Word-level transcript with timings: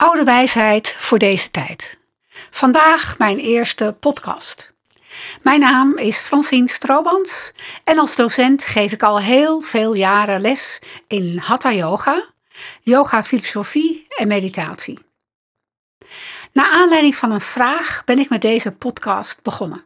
Oude 0.00 0.24
wijsheid 0.24 0.94
voor 0.98 1.18
deze 1.18 1.50
tijd. 1.50 1.98
Vandaag 2.50 3.18
mijn 3.18 3.38
eerste 3.38 3.96
podcast. 4.00 4.74
Mijn 5.42 5.60
naam 5.60 5.96
is 5.96 6.18
Francine 6.18 6.68
Strobans 6.68 7.52
en 7.84 7.98
als 7.98 8.16
docent 8.16 8.64
geef 8.64 8.92
ik 8.92 9.02
al 9.02 9.18
heel 9.18 9.60
veel 9.60 9.94
jaren 9.94 10.40
les 10.40 10.82
in 11.06 11.38
Hatha 11.38 11.72
Yoga, 11.72 12.24
yoga 12.80 13.24
filosofie 13.24 14.06
en 14.16 14.28
meditatie. 14.28 14.98
Naar 16.52 16.70
aanleiding 16.70 17.14
van 17.16 17.32
een 17.32 17.40
vraag 17.40 18.02
ben 18.04 18.18
ik 18.18 18.28
met 18.28 18.42
deze 18.42 18.72
podcast 18.72 19.42
begonnen. 19.42 19.84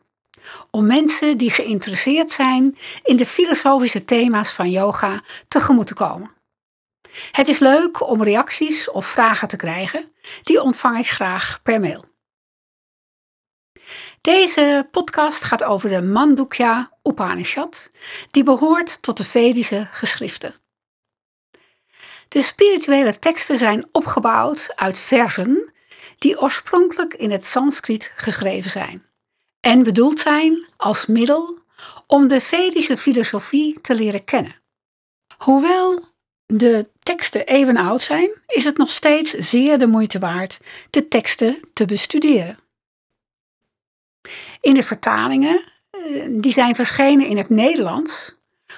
Om 0.71 0.87
mensen 0.87 1.37
die 1.37 1.51
geïnteresseerd 1.51 2.31
zijn 2.31 2.79
in 3.03 3.17
de 3.17 3.27
filosofische 3.27 4.05
thema's 4.05 4.51
van 4.51 4.71
yoga 4.71 5.23
tegemoet 5.49 5.87
te 5.87 5.95
komen. 5.95 6.34
Het 7.31 7.49
is 7.49 7.59
leuk 7.59 8.09
om 8.09 8.23
reacties 8.23 8.91
of 8.91 9.07
vragen 9.07 9.49
te 9.49 9.57
krijgen. 9.57 10.13
Die 10.43 10.63
ontvang 10.63 10.99
ik 10.99 11.11
graag 11.11 11.61
per 11.63 11.81
mail. 11.81 12.05
Deze 14.21 14.89
podcast 14.91 15.45
gaat 15.45 15.65
over 15.65 15.89
de 15.89 16.03
Mandukya 16.03 16.93
Upanishad, 17.03 17.91
die 18.31 18.43
behoort 18.43 19.03
tot 19.03 19.17
de 19.17 19.25
Vedische 19.25 19.89
geschriften. 19.91 20.55
De 22.29 22.43
spirituele 22.43 23.19
teksten 23.19 23.59
zijn 23.59 23.89
opgebouwd 23.93 24.73
uit 24.75 24.99
versen 24.99 25.73
die 26.19 26.41
oorspronkelijk 26.41 27.15
in 27.15 27.31
het 27.31 27.45
Sanskriet 27.45 28.13
geschreven 28.17 28.71
zijn 28.71 29.07
en 29.61 29.83
bedoeld 29.83 30.21
zijn 30.21 30.67
als 30.77 31.07
middel 31.07 31.59
om 32.07 32.29
de 32.29 32.41
Vedische 32.41 32.97
filosofie 32.97 33.81
te 33.81 33.95
leren 33.95 34.25
kennen. 34.25 34.61
Hoewel 35.37 36.14
de 36.47 36.89
teksten 36.99 37.47
even 37.47 37.77
oud 37.77 38.03
zijn, 38.03 38.31
is 38.47 38.65
het 38.65 38.77
nog 38.77 38.91
steeds 38.91 39.31
zeer 39.31 39.79
de 39.79 39.87
moeite 39.87 40.19
waard 40.19 40.59
de 40.91 41.09
teksten 41.09 41.61
te 41.73 41.85
bestuderen. 41.85 42.59
In 44.61 44.75
de 44.75 44.83
vertalingen, 44.83 45.65
eh, 45.91 46.01
die 46.29 46.53
zijn 46.53 46.75
verschenen 46.75 47.27
in 47.27 47.37
het 47.37 47.49
Nederlands, 47.49 48.37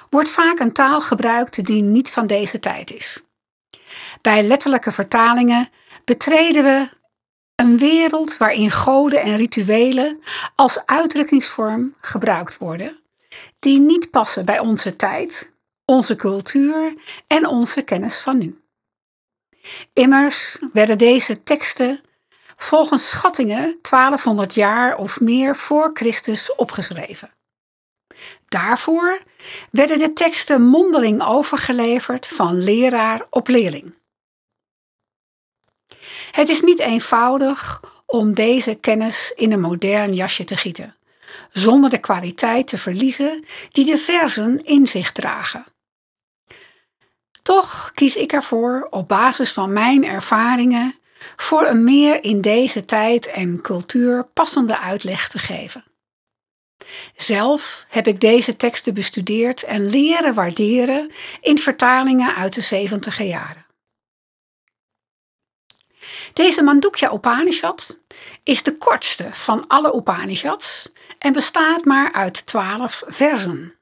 wordt 0.09 0.29
vaak 0.29 0.59
een 0.59 0.73
taal 0.73 1.01
gebruikt 1.01 1.65
die 1.65 1.81
niet 1.81 2.11
van 2.11 2.27
deze 2.27 2.59
tijd 2.59 2.91
is. 2.91 3.23
Bij 4.21 4.43
letterlijke 4.43 4.91
vertalingen 4.91 5.69
betreden 6.05 6.63
we 6.63 6.89
een 7.55 7.77
wereld 7.77 8.37
waarin 8.37 8.71
goden 8.71 9.21
en 9.21 9.37
rituelen 9.37 10.21
als 10.55 10.85
uitdrukkingsvorm 10.85 11.95
gebruikt 12.01 12.57
worden, 12.57 12.99
die 13.59 13.79
niet 13.79 14.11
passen 14.11 14.45
bij 14.45 14.59
onze 14.59 14.95
tijd 14.95 15.51
onze 15.91 16.15
cultuur 16.15 16.95
en 17.27 17.47
onze 17.47 17.81
kennis 17.81 18.19
van 18.19 18.37
nu. 18.37 18.61
Immers 19.93 20.59
werden 20.73 20.97
deze 20.97 21.43
teksten 21.43 22.01
volgens 22.55 23.09
schattingen 23.09 23.79
1200 23.81 24.53
jaar 24.53 24.97
of 24.97 25.19
meer 25.19 25.55
voor 25.55 25.89
Christus 25.93 26.55
opgeschreven. 26.55 27.31
Daarvoor 28.47 29.21
werden 29.71 29.99
de 29.99 30.13
teksten 30.13 30.61
mondeling 30.61 31.23
overgeleverd 31.23 32.27
van 32.27 32.63
leraar 32.63 33.27
op 33.29 33.47
leerling. 33.47 33.95
Het 36.31 36.49
is 36.49 36.61
niet 36.61 36.79
eenvoudig 36.79 37.81
om 38.05 38.33
deze 38.33 38.75
kennis 38.75 39.31
in 39.35 39.51
een 39.51 39.61
modern 39.61 40.13
jasje 40.13 40.43
te 40.43 40.57
gieten, 40.57 40.95
zonder 41.51 41.89
de 41.89 41.99
kwaliteit 41.99 42.67
te 42.67 42.77
verliezen 42.77 43.45
die 43.71 43.85
de 43.85 43.97
versen 43.97 44.65
in 44.65 44.87
zich 44.87 45.11
dragen. 45.11 45.65
Toch 47.47 47.91
kies 47.93 48.15
ik 48.15 48.33
ervoor 48.33 48.87
op 48.89 49.07
basis 49.07 49.51
van 49.51 49.73
mijn 49.73 50.05
ervaringen 50.05 50.95
voor 51.35 51.65
een 51.65 51.83
meer 51.83 52.23
in 52.23 52.41
deze 52.41 52.85
tijd 52.85 53.27
en 53.27 53.61
cultuur 53.61 54.25
passende 54.25 54.79
uitleg 54.79 55.29
te 55.29 55.39
geven. 55.39 55.83
Zelf 57.15 57.85
heb 57.89 58.07
ik 58.07 58.19
deze 58.19 58.55
teksten 58.55 58.93
bestudeerd 58.93 59.63
en 59.63 59.89
leren 59.89 60.33
waarderen 60.33 61.11
in 61.41 61.57
vertalingen 61.57 62.35
uit 62.35 62.53
de 62.53 62.61
70 62.61 63.23
jaren. 63.23 63.65
Deze 66.33 66.63
Mandukya 66.63 67.13
Upanishad 67.13 67.99
is 68.43 68.63
de 68.63 68.77
kortste 68.77 69.27
van 69.31 69.67
alle 69.67 69.95
Upanishads 69.95 70.89
en 71.19 71.33
bestaat 71.33 71.85
maar 71.85 72.11
uit 72.11 72.45
twaalf 72.45 73.03
versen. 73.07 73.76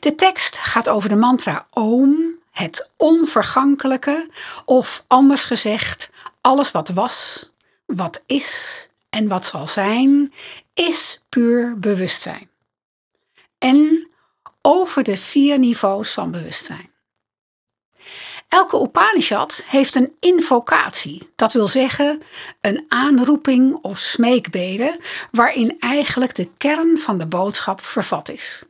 De 0.00 0.14
tekst 0.14 0.58
gaat 0.58 0.88
over 0.88 1.08
de 1.08 1.16
mantra 1.16 1.66
Om, 1.70 2.38
het 2.50 2.90
onvergankelijke, 2.96 4.30
of 4.64 5.04
anders 5.06 5.44
gezegd, 5.44 6.10
alles 6.40 6.70
wat 6.70 6.88
was, 6.88 7.48
wat 7.86 8.22
is 8.26 8.88
en 9.10 9.28
wat 9.28 9.46
zal 9.46 9.66
zijn, 9.66 10.32
is 10.74 11.22
puur 11.28 11.78
bewustzijn. 11.78 12.50
En 13.58 14.08
over 14.62 15.02
de 15.02 15.16
vier 15.16 15.58
niveaus 15.58 16.12
van 16.12 16.30
bewustzijn. 16.30 16.90
Elke 18.48 18.82
Upanishad 18.82 19.62
heeft 19.66 19.94
een 19.94 20.16
invocatie, 20.20 21.32
dat 21.36 21.52
wil 21.52 21.66
zeggen 21.66 22.22
een 22.60 22.84
aanroeping 22.88 23.78
of 23.82 23.98
smeekbede, 23.98 25.00
waarin 25.30 25.76
eigenlijk 25.80 26.34
de 26.34 26.48
kern 26.56 26.98
van 26.98 27.18
de 27.18 27.26
boodschap 27.26 27.80
vervat 27.80 28.28
is. 28.28 28.62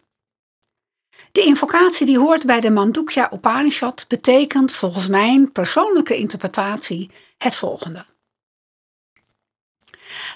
De 1.39 1.45
invocatie 1.45 2.07
die 2.07 2.19
hoort 2.19 2.47
bij 2.47 2.61
de 2.61 2.71
Mandukya 2.71 3.33
Upanishad 3.33 4.05
betekent 4.09 4.73
volgens 4.73 5.09
mijn 5.09 5.53
persoonlijke 5.53 6.17
interpretatie 6.17 7.11
het 7.37 7.57
volgende. 7.57 8.05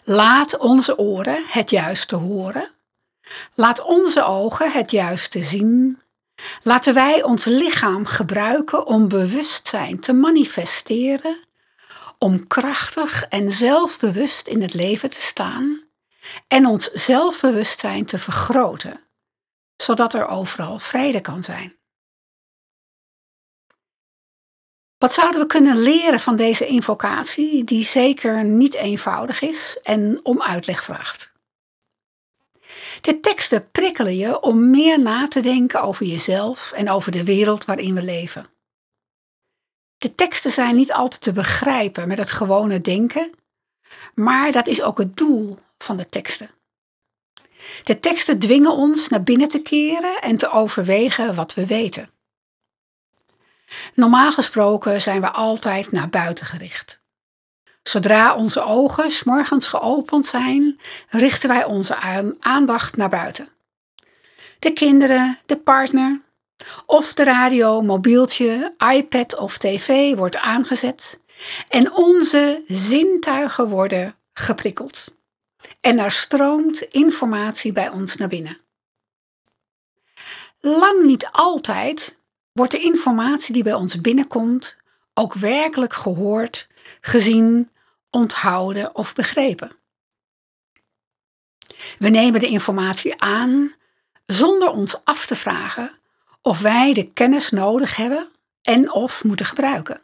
Laat 0.04 0.58
onze 0.58 0.98
oren 0.98 1.44
het 1.48 1.70
juiste 1.70 2.16
horen. 2.16 2.70
Laat 3.54 3.84
onze 3.84 4.24
ogen 4.24 4.72
het 4.72 4.90
juiste 4.90 5.42
zien. 5.42 6.00
Laten 6.62 6.94
wij 6.94 7.22
ons 7.22 7.44
lichaam 7.44 8.06
gebruiken 8.06 8.86
om 8.86 9.08
bewustzijn 9.08 10.00
te 10.00 10.12
manifesteren, 10.12 11.38
om 12.18 12.46
krachtig 12.46 13.24
en 13.24 13.50
zelfbewust 13.50 14.46
in 14.46 14.62
het 14.62 14.74
leven 14.74 15.10
te 15.10 15.20
staan 15.20 15.80
en 16.48 16.66
ons 16.66 16.90
zelfbewustzijn 16.92 18.04
te 18.04 18.18
vergroten 18.18 19.00
zodat 19.82 20.14
er 20.14 20.26
overal 20.26 20.78
vrede 20.78 21.20
kan 21.20 21.42
zijn. 21.42 21.76
Wat 24.98 25.12
zouden 25.12 25.40
we 25.40 25.46
kunnen 25.46 25.76
leren 25.76 26.20
van 26.20 26.36
deze 26.36 26.66
invocatie, 26.66 27.64
die 27.64 27.84
zeker 27.84 28.44
niet 28.44 28.74
eenvoudig 28.74 29.40
is 29.40 29.78
en 29.80 30.20
om 30.22 30.42
uitleg 30.42 30.84
vraagt? 30.84 31.32
De 33.00 33.20
teksten 33.20 33.70
prikkelen 33.70 34.16
je 34.16 34.40
om 34.40 34.70
meer 34.70 35.00
na 35.00 35.28
te 35.28 35.40
denken 35.40 35.82
over 35.82 36.06
jezelf 36.06 36.72
en 36.72 36.90
over 36.90 37.12
de 37.12 37.24
wereld 37.24 37.64
waarin 37.64 37.94
we 37.94 38.02
leven. 38.02 38.46
De 39.98 40.14
teksten 40.14 40.50
zijn 40.50 40.76
niet 40.76 40.92
altijd 40.92 41.20
te 41.20 41.32
begrijpen 41.32 42.08
met 42.08 42.18
het 42.18 42.30
gewone 42.30 42.80
denken, 42.80 43.32
maar 44.14 44.52
dat 44.52 44.66
is 44.66 44.82
ook 44.82 44.98
het 44.98 45.16
doel 45.16 45.58
van 45.78 45.96
de 45.96 46.06
teksten. 46.06 46.50
De 47.84 48.00
teksten 48.00 48.38
dwingen 48.38 48.72
ons 48.72 49.08
naar 49.08 49.22
binnen 49.22 49.48
te 49.48 49.62
keren 49.62 50.20
en 50.20 50.36
te 50.36 50.50
overwegen 50.50 51.34
wat 51.34 51.54
we 51.54 51.66
weten. 51.66 52.10
Normaal 53.94 54.32
gesproken 54.32 55.02
zijn 55.02 55.20
we 55.20 55.30
altijd 55.30 55.92
naar 55.92 56.08
buiten 56.08 56.46
gericht. 56.46 57.00
Zodra 57.82 58.34
onze 58.34 58.62
ogen 58.62 59.10
s 59.10 59.24
morgens 59.24 59.68
geopend 59.68 60.26
zijn, 60.26 60.80
richten 61.08 61.48
wij 61.48 61.64
onze 61.64 61.96
aandacht 62.40 62.96
naar 62.96 63.08
buiten. 63.08 63.48
De 64.58 64.72
kinderen, 64.72 65.38
de 65.46 65.56
partner, 65.56 66.20
of 66.86 67.14
de 67.14 67.24
radio, 67.24 67.82
mobieltje, 67.82 68.74
iPad 68.92 69.36
of 69.36 69.58
tv 69.58 70.16
wordt 70.16 70.36
aangezet 70.36 71.20
en 71.68 71.92
onze 71.92 72.64
zintuigen 72.66 73.68
worden 73.68 74.14
geprikkeld 74.32 75.14
en 75.82 75.98
er 75.98 76.10
stroomt 76.10 76.80
informatie 76.80 77.72
bij 77.72 77.88
ons 77.88 78.16
naar 78.16 78.28
binnen. 78.28 78.60
Lang 80.60 81.04
niet 81.04 81.28
altijd 81.32 82.18
wordt 82.52 82.72
de 82.72 82.78
informatie 82.78 83.52
die 83.52 83.62
bij 83.62 83.74
ons 83.74 84.00
binnenkomt 84.00 84.76
ook 85.14 85.34
werkelijk 85.34 85.92
gehoord, 85.92 86.68
gezien, 87.00 87.70
onthouden 88.10 88.94
of 88.94 89.14
begrepen. 89.14 89.76
We 91.98 92.08
nemen 92.08 92.40
de 92.40 92.46
informatie 92.48 93.20
aan 93.20 93.74
zonder 94.26 94.70
ons 94.70 95.04
af 95.04 95.26
te 95.26 95.36
vragen 95.36 95.98
of 96.42 96.60
wij 96.60 96.92
de 96.92 97.12
kennis 97.12 97.50
nodig 97.50 97.96
hebben 97.96 98.30
en 98.62 98.92
of 98.92 99.24
moeten 99.24 99.46
gebruiken. 99.46 100.02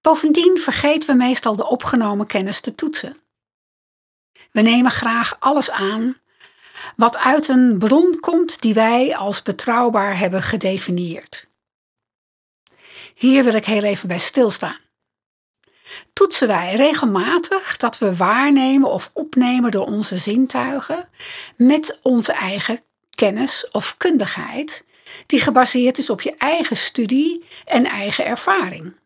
Bovendien 0.00 0.58
vergeten 0.58 1.08
we 1.08 1.14
meestal 1.14 1.56
de 1.56 1.66
opgenomen 1.66 2.26
kennis 2.26 2.60
te 2.60 2.74
toetsen. 2.74 3.16
We 4.56 4.62
nemen 4.62 4.90
graag 4.90 5.36
alles 5.40 5.70
aan 5.70 6.16
wat 6.96 7.16
uit 7.16 7.48
een 7.48 7.78
bron 7.78 8.20
komt 8.20 8.60
die 8.60 8.74
wij 8.74 9.16
als 9.16 9.42
betrouwbaar 9.42 10.18
hebben 10.18 10.42
gedefinieerd. 10.42 11.46
Hier 13.14 13.44
wil 13.44 13.54
ik 13.54 13.64
heel 13.64 13.82
even 13.82 14.08
bij 14.08 14.18
stilstaan. 14.18 14.78
toetsen 16.12 16.48
wij 16.48 16.74
regelmatig 16.74 17.76
dat 17.76 17.98
we 17.98 18.16
waarnemen 18.16 18.90
of 18.90 19.10
opnemen 19.12 19.70
door 19.70 19.86
onze 19.86 20.18
zintuigen 20.18 21.08
met 21.56 21.98
onze 22.02 22.32
eigen 22.32 22.80
kennis 23.14 23.68
of 23.70 23.96
kundigheid, 23.96 24.84
die 25.26 25.40
gebaseerd 25.40 25.98
is 25.98 26.10
op 26.10 26.20
je 26.20 26.34
eigen 26.36 26.76
studie 26.76 27.44
en 27.64 27.84
eigen 27.84 28.24
ervaring. 28.24 28.96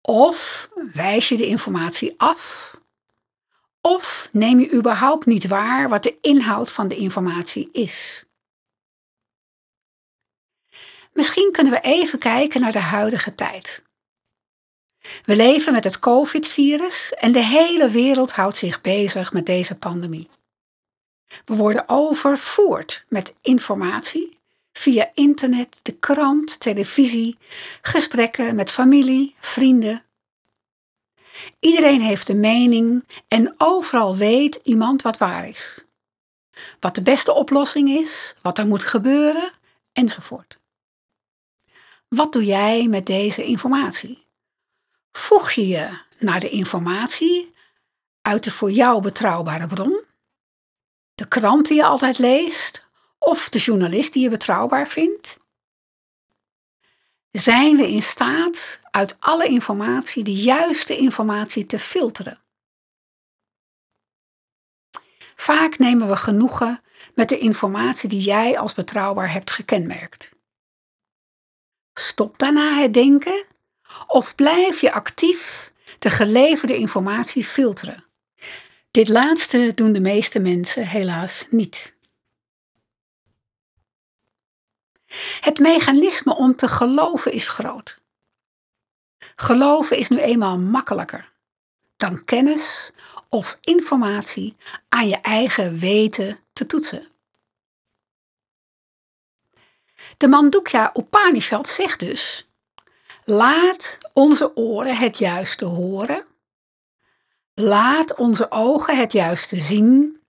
Of 0.00 0.68
wijs 0.92 1.28
je 1.28 1.36
de 1.36 1.46
informatie 1.46 2.14
af, 2.16 2.78
of 3.80 4.28
neem 4.32 4.60
je 4.60 4.72
überhaupt 4.72 5.26
niet 5.26 5.46
waar 5.46 5.88
wat 5.88 6.02
de 6.02 6.18
inhoud 6.20 6.72
van 6.72 6.88
de 6.88 6.96
informatie 6.96 7.68
is. 7.72 8.24
Misschien 11.12 11.52
kunnen 11.52 11.72
we 11.72 11.80
even 11.80 12.18
kijken 12.18 12.60
naar 12.60 12.72
de 12.72 12.78
huidige 12.78 13.34
tijd. 13.34 13.82
We 15.22 15.36
leven 15.36 15.72
met 15.72 15.84
het 15.84 15.98
COVID-virus 15.98 17.14
en 17.14 17.32
de 17.32 17.44
hele 17.44 17.88
wereld 17.88 18.32
houdt 18.32 18.56
zich 18.56 18.80
bezig 18.80 19.32
met 19.32 19.46
deze 19.46 19.78
pandemie. 19.78 20.28
We 21.44 21.54
worden 21.54 21.88
overvoerd 21.88 23.04
met 23.08 23.34
informatie 23.40 24.38
via 24.72 25.10
internet, 25.14 25.80
de 25.82 25.92
krant, 25.92 26.60
televisie, 26.60 27.38
gesprekken 27.82 28.54
met 28.54 28.70
familie, 28.70 29.34
vrienden. 29.40 30.04
Iedereen 31.58 32.00
heeft 32.00 32.28
een 32.28 32.40
mening 32.40 33.04
en 33.28 33.54
overal 33.58 34.16
weet 34.16 34.58
iemand 34.62 35.02
wat 35.02 35.18
waar 35.18 35.48
is. 35.48 35.84
Wat 36.80 36.94
de 36.94 37.02
beste 37.02 37.32
oplossing 37.32 37.88
is, 37.88 38.34
wat 38.42 38.58
er 38.58 38.66
moet 38.66 38.82
gebeuren, 38.82 39.52
enzovoort. 39.92 40.58
Wat 42.08 42.32
doe 42.32 42.44
jij 42.44 42.86
met 42.86 43.06
deze 43.06 43.44
informatie? 43.44 44.26
Voeg 45.12 45.50
je 45.50 45.68
je 45.68 45.88
naar 46.18 46.40
de 46.40 46.50
informatie 46.50 47.54
uit 48.22 48.44
de 48.44 48.50
voor 48.50 48.70
jou 48.70 49.02
betrouwbare 49.02 49.66
bron? 49.66 50.00
De 51.14 51.28
krant 51.28 51.66
die 51.66 51.76
je 51.76 51.84
altijd 51.84 52.18
leest? 52.18 52.84
Of 53.18 53.48
de 53.48 53.58
journalist 53.58 54.12
die 54.12 54.22
je 54.22 54.30
betrouwbaar 54.30 54.88
vindt? 54.88 55.39
Zijn 57.30 57.76
we 57.76 57.90
in 57.90 58.02
staat 58.02 58.80
uit 58.90 59.16
alle 59.20 59.46
informatie 59.46 60.24
de 60.24 60.34
juiste 60.34 60.96
informatie 60.96 61.66
te 61.66 61.78
filteren? 61.78 62.38
Vaak 65.34 65.78
nemen 65.78 66.08
we 66.08 66.16
genoegen 66.16 66.82
met 67.14 67.28
de 67.28 67.38
informatie 67.38 68.08
die 68.08 68.20
jij 68.20 68.58
als 68.58 68.74
betrouwbaar 68.74 69.32
hebt 69.32 69.50
gekenmerkt. 69.50 70.30
Stop 71.92 72.38
daarna 72.38 72.80
het 72.80 72.94
denken 72.94 73.44
of 74.06 74.34
blijf 74.34 74.80
je 74.80 74.92
actief 74.92 75.72
de 75.98 76.10
geleverde 76.10 76.76
informatie 76.76 77.44
filteren? 77.44 78.04
Dit 78.90 79.08
laatste 79.08 79.72
doen 79.74 79.92
de 79.92 80.00
meeste 80.00 80.38
mensen 80.38 80.86
helaas 80.86 81.46
niet. 81.50 81.94
Het 85.40 85.58
mechanisme 85.58 86.36
om 86.36 86.56
te 86.56 86.68
geloven 86.68 87.32
is 87.32 87.48
groot. 87.48 87.98
Geloven 89.36 89.96
is 89.96 90.08
nu 90.08 90.18
eenmaal 90.18 90.58
makkelijker 90.58 91.30
dan 92.00 92.24
kennis 92.24 92.92
of 93.28 93.58
informatie 93.60 94.56
aan 94.88 95.08
je 95.08 95.16
eigen 95.16 95.78
weten 95.78 96.38
te 96.52 96.66
toetsen. 96.66 97.08
De 100.16 100.28
Mandukya 100.28 100.90
Upanishad 100.94 101.68
zegt 101.68 102.00
dus: 102.00 102.48
Laat 103.24 103.98
onze 104.12 104.56
oren 104.56 104.96
het 104.96 105.18
juiste 105.18 105.64
horen. 105.64 106.24
Laat 107.54 108.14
onze 108.14 108.50
ogen 108.50 108.96
het 108.96 109.12
juiste 109.12 109.60
zien. 109.60 110.19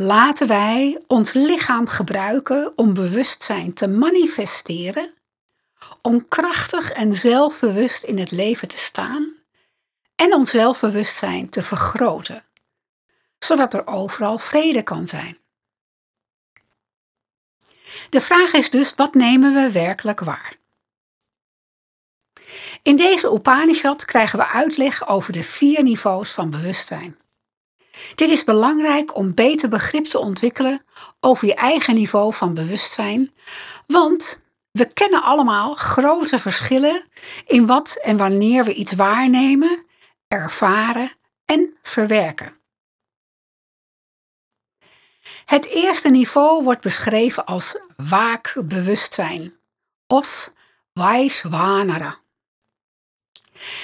Laten 0.00 0.46
wij 0.46 1.02
ons 1.06 1.32
lichaam 1.32 1.86
gebruiken 1.86 2.72
om 2.76 2.94
bewustzijn 2.94 3.74
te 3.74 3.88
manifesteren, 3.88 5.14
om 6.02 6.28
krachtig 6.28 6.90
en 6.90 7.14
zelfbewust 7.14 8.02
in 8.02 8.18
het 8.18 8.30
leven 8.30 8.68
te 8.68 8.78
staan 8.78 9.34
en 10.16 10.34
ons 10.34 10.50
zelfbewustzijn 10.50 11.48
te 11.48 11.62
vergroten, 11.62 12.44
zodat 13.38 13.74
er 13.74 13.86
overal 13.86 14.38
vrede 14.38 14.82
kan 14.82 15.08
zijn. 15.08 15.38
De 18.10 18.20
vraag 18.20 18.52
is 18.52 18.70
dus, 18.70 18.94
wat 18.94 19.14
nemen 19.14 19.54
we 19.54 19.72
werkelijk 19.72 20.20
waar? 20.20 20.56
In 22.82 22.96
deze 22.96 23.34
Upanishad 23.34 24.04
krijgen 24.04 24.38
we 24.38 24.46
uitleg 24.46 25.08
over 25.08 25.32
de 25.32 25.42
vier 25.42 25.82
niveaus 25.82 26.30
van 26.30 26.50
bewustzijn. 26.50 27.16
Dit 28.14 28.30
is 28.30 28.44
belangrijk 28.44 29.16
om 29.16 29.34
beter 29.34 29.68
begrip 29.68 30.04
te 30.04 30.18
ontwikkelen 30.18 30.84
over 31.20 31.46
je 31.46 31.54
eigen 31.54 31.94
niveau 31.94 32.34
van 32.34 32.54
bewustzijn, 32.54 33.34
want 33.86 34.42
we 34.70 34.92
kennen 34.92 35.22
allemaal 35.22 35.74
grote 35.74 36.38
verschillen 36.38 37.04
in 37.46 37.66
wat 37.66 37.98
en 38.02 38.16
wanneer 38.16 38.64
we 38.64 38.74
iets 38.74 38.92
waarnemen, 38.92 39.86
ervaren 40.28 41.10
en 41.44 41.76
verwerken. 41.82 42.56
Het 45.44 45.66
eerste 45.66 46.08
niveau 46.08 46.62
wordt 46.62 46.80
beschreven 46.80 47.44
als 47.44 47.80
waakbewustzijn 47.96 49.54
of 50.06 50.52
Vaishvanara. 50.94 52.18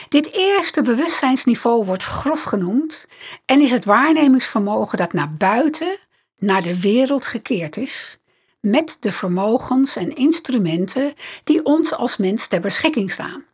Dit 0.09 0.33
eerste 0.33 0.83
bewustzijnsniveau 0.83 1.85
wordt 1.85 2.05
grof 2.05 2.43
genoemd 2.43 3.09
en 3.45 3.61
is 3.61 3.71
het 3.71 3.85
waarnemingsvermogen 3.85 4.99
dat 4.99 5.13
naar 5.13 5.35
buiten, 5.35 5.97
naar 6.39 6.63
de 6.63 6.81
wereld 6.81 7.27
gekeerd 7.27 7.77
is, 7.77 8.19
met 8.61 8.97
de 9.01 9.13
vermogens 9.13 9.97
en 9.97 10.17
instrumenten 10.17 11.15
die 11.45 11.65
ons 11.65 11.95
als 11.95 12.17
mens 12.17 12.47
ter 12.47 12.61
beschikking 12.61 13.11
staan. 13.11 13.45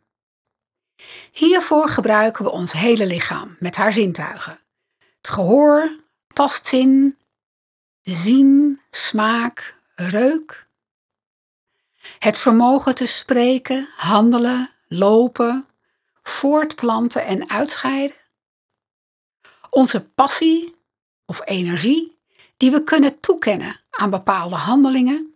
Hiervoor 1.31 1.89
gebruiken 1.89 2.43
we 2.43 2.51
ons 2.51 2.73
hele 2.73 3.05
lichaam 3.05 3.55
met 3.59 3.75
haar 3.75 3.93
zintuigen. 3.93 4.59
Het 5.17 5.29
gehoor, 5.29 5.99
tastzin, 6.33 7.17
zien, 8.01 8.81
smaak, 8.89 9.77
reuk. 9.95 10.67
Het 12.19 12.37
vermogen 12.37 12.95
te 12.95 13.05
spreken, 13.05 13.89
handelen, 13.95 14.69
lopen, 14.87 15.65
voortplanten 16.23 17.25
en 17.25 17.49
uitscheiden. 17.49 18.15
Onze 19.69 20.09
passie 20.09 20.75
of 21.25 21.41
energie 21.45 22.19
die 22.57 22.71
we 22.71 22.83
kunnen 22.83 23.19
toekennen 23.19 23.79
aan 23.89 24.09
bepaalde 24.09 24.55
handelingen. 24.55 25.35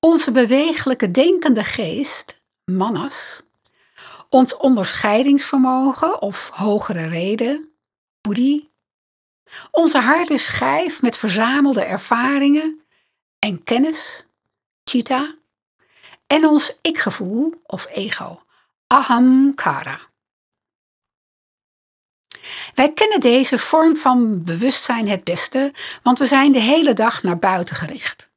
Onze 0.00 0.32
bewegelijke 0.32 1.10
denkende 1.10 1.64
geest, 1.64 2.40
manas. 2.64 3.42
Ons 4.28 4.56
onderscheidingsvermogen 4.56 6.22
of 6.22 6.48
hogere 6.48 7.06
reden, 7.06 7.72
buddhi. 8.20 8.68
Onze 9.70 9.98
harde 9.98 10.38
schijf 10.38 11.02
met 11.02 11.16
verzamelde 11.16 11.84
ervaringen 11.84 12.80
en 13.38 13.62
kennis, 13.62 14.26
chitta. 14.84 15.34
En 16.26 16.46
ons 16.46 16.78
ikgevoel 16.82 17.54
of 17.66 17.86
ego, 17.86 18.42
ahamkara. 18.86 20.00
Wij 22.74 22.92
kennen 22.92 23.20
deze 23.20 23.58
vorm 23.58 23.96
van 23.96 24.44
bewustzijn 24.44 25.08
het 25.08 25.24
beste, 25.24 25.72
want 26.02 26.18
we 26.18 26.26
zijn 26.26 26.52
de 26.52 26.60
hele 26.60 26.92
dag 26.92 27.22
naar 27.22 27.38
buiten 27.38 27.76
gericht. 27.76 28.30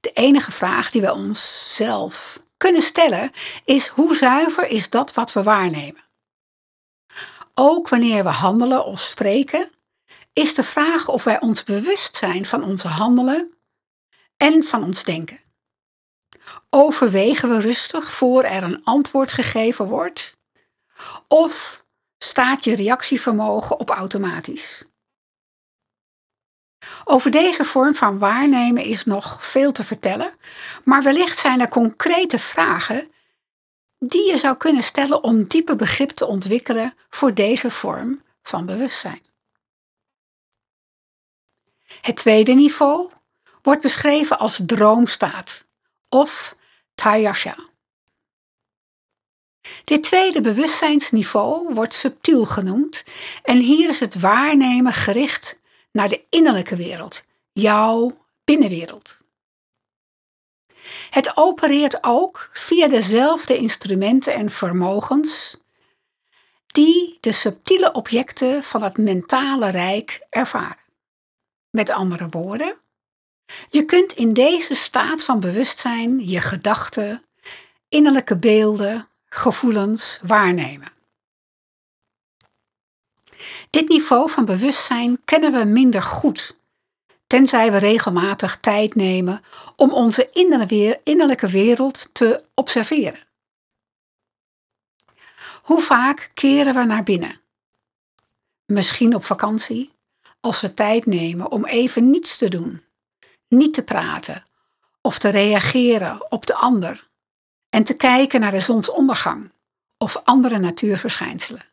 De 0.00 0.10
enige 0.12 0.52
vraag 0.52 0.90
die 0.90 1.00
we 1.00 1.12
onszelf 1.12 2.42
kunnen 2.56 2.82
stellen 2.82 3.32
is 3.64 3.86
hoe 3.88 4.16
zuiver 4.16 4.68
is 4.68 4.90
dat 4.90 5.14
wat 5.14 5.32
we 5.32 5.42
waarnemen? 5.42 6.04
Ook 7.54 7.88
wanneer 7.88 8.22
we 8.22 8.28
handelen 8.28 8.84
of 8.84 9.00
spreken, 9.00 9.70
is 10.32 10.54
de 10.54 10.62
vraag 10.62 11.08
of 11.08 11.24
wij 11.24 11.40
ons 11.40 11.64
bewust 11.64 12.16
zijn 12.16 12.44
van 12.44 12.64
onze 12.64 12.88
handelen 12.88 13.54
en 14.36 14.64
van 14.64 14.84
ons 14.84 15.04
denken. 15.04 15.40
Overwegen 16.70 17.48
we 17.48 17.60
rustig 17.60 18.12
voor 18.12 18.42
er 18.42 18.62
een 18.62 18.84
antwoord 18.84 19.32
gegeven 19.32 19.86
wordt? 19.86 20.36
Of 21.28 21.84
staat 22.18 22.64
je 22.64 22.74
reactievermogen 22.74 23.78
op 23.78 23.90
automatisch? 23.90 24.84
Over 27.04 27.30
deze 27.30 27.64
vorm 27.64 27.94
van 27.94 28.18
waarnemen 28.18 28.84
is 28.84 29.04
nog 29.04 29.46
veel 29.46 29.72
te 29.72 29.84
vertellen, 29.84 30.34
maar 30.84 31.02
wellicht 31.02 31.38
zijn 31.38 31.60
er 31.60 31.68
concrete 31.68 32.38
vragen 32.38 33.10
die 33.98 34.30
je 34.30 34.38
zou 34.38 34.56
kunnen 34.56 34.82
stellen 34.82 35.22
om 35.22 35.46
diepe 35.46 35.76
begrip 35.76 36.10
te 36.10 36.26
ontwikkelen 36.26 36.94
voor 37.08 37.34
deze 37.34 37.70
vorm 37.70 38.22
van 38.42 38.66
bewustzijn. 38.66 39.22
Het 42.00 42.16
tweede 42.16 42.52
niveau 42.52 43.10
wordt 43.62 43.82
beschreven 43.82 44.38
als 44.38 44.60
droomstaat 44.66 45.65
of 46.08 46.56
Tayasha. 46.94 47.56
Dit 49.84 50.02
tweede 50.02 50.40
bewustzijnsniveau 50.40 51.74
wordt 51.74 51.94
subtiel 51.94 52.44
genoemd 52.44 53.04
en 53.42 53.58
hier 53.58 53.88
is 53.88 54.00
het 54.00 54.20
waarnemen 54.20 54.92
gericht 54.92 55.60
naar 55.92 56.08
de 56.08 56.24
innerlijke 56.30 56.76
wereld, 56.76 57.24
jouw 57.52 58.18
binnenwereld. 58.44 59.16
Het 61.10 61.36
opereert 61.36 61.98
ook 62.00 62.48
via 62.52 62.88
dezelfde 62.88 63.56
instrumenten 63.56 64.34
en 64.34 64.50
vermogens 64.50 65.56
die 66.66 67.18
de 67.20 67.32
subtiele 67.32 67.92
objecten 67.92 68.62
van 68.62 68.82
het 68.82 68.98
mentale 68.98 69.70
rijk 69.70 70.20
ervaren. 70.30 70.84
Met 71.70 71.90
andere 71.90 72.28
woorden, 72.28 72.78
je 73.68 73.84
kunt 73.84 74.12
in 74.12 74.32
deze 74.32 74.74
staat 74.74 75.24
van 75.24 75.40
bewustzijn 75.40 76.28
je 76.28 76.40
gedachten, 76.40 77.24
innerlijke 77.88 78.36
beelden, 78.36 79.08
gevoelens 79.28 80.18
waarnemen. 80.22 80.92
Dit 83.70 83.88
niveau 83.88 84.30
van 84.30 84.44
bewustzijn 84.44 85.20
kennen 85.24 85.52
we 85.52 85.64
minder 85.64 86.02
goed, 86.02 86.56
tenzij 87.26 87.72
we 87.72 87.78
regelmatig 87.78 88.60
tijd 88.60 88.94
nemen 88.94 89.44
om 89.76 89.92
onze 89.92 90.28
innerlijke 91.02 91.48
wereld 91.48 92.08
te 92.12 92.44
observeren. 92.54 93.24
Hoe 95.62 95.80
vaak 95.80 96.30
keren 96.34 96.74
we 96.74 96.84
naar 96.84 97.02
binnen? 97.02 97.40
Misschien 98.66 99.14
op 99.14 99.24
vakantie, 99.24 99.92
als 100.40 100.60
we 100.60 100.74
tijd 100.74 101.06
nemen 101.06 101.50
om 101.50 101.64
even 101.64 102.10
niets 102.10 102.36
te 102.36 102.48
doen, 102.48 102.85
niet 103.48 103.74
te 103.74 103.84
praten 103.84 104.44
of 105.00 105.18
te 105.18 105.28
reageren 105.28 106.30
op 106.30 106.46
de 106.46 106.54
ander 106.54 107.08
en 107.68 107.84
te 107.84 107.96
kijken 107.96 108.40
naar 108.40 108.50
de 108.50 108.60
zonsondergang 108.60 109.52
of 109.98 110.16
andere 110.24 110.58
natuurverschijnselen. 110.58 111.64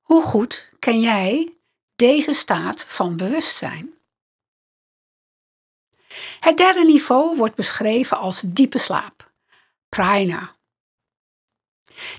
Hoe 0.00 0.22
goed 0.22 0.72
ken 0.78 1.00
jij 1.00 1.56
deze 1.96 2.32
staat 2.32 2.84
van 2.84 3.16
bewustzijn? 3.16 3.94
Het 6.40 6.56
derde 6.56 6.84
niveau 6.84 7.36
wordt 7.36 7.54
beschreven 7.54 8.18
als 8.18 8.40
diepe 8.46 8.78
slaap, 8.78 9.30
prana. 9.88 10.54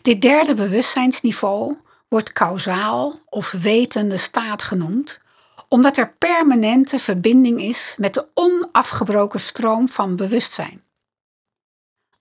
Dit 0.02 0.22
derde 0.22 0.54
bewustzijnsniveau 0.54 1.78
wordt 2.08 2.32
kausaal 2.32 3.20
of 3.26 3.52
wetende 3.52 4.18
staat 4.18 4.64
genoemd, 4.64 5.22
omdat 5.68 5.98
er 5.98 6.14
permanente 6.14 7.00
verbinding 7.00 7.62
is 7.62 7.96
met 7.98 8.14
de 8.14 8.28
onafgebroken 8.34 9.40
stroom 9.40 9.90
van 9.90 10.16
bewustzijn. 10.16 10.84